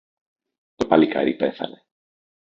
[0.75, 1.85] Το παλικάρι πέθανε.